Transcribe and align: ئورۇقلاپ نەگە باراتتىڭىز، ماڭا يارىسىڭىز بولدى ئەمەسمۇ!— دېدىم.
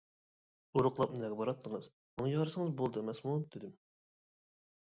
ئورۇقلاپ 0.79 1.11
نەگە 1.17 1.37
باراتتىڭىز، 1.41 1.91
ماڭا 2.21 2.31
يارىسىڭىز 2.33 2.73
بولدى 2.81 3.03
ئەمەسمۇ!— 3.05 3.37
دېدىم. 3.57 3.77